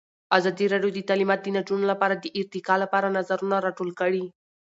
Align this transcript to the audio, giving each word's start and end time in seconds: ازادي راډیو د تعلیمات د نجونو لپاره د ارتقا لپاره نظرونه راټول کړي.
ازادي 0.37 0.65
راډیو 0.73 0.91
د 0.93 0.99
تعلیمات 1.09 1.39
د 1.43 1.47
نجونو 1.57 1.85
لپاره 1.91 2.15
د 2.17 2.25
ارتقا 2.39 2.75
لپاره 2.83 3.13
نظرونه 3.17 3.55
راټول 3.65 3.89
کړي. 3.99 4.23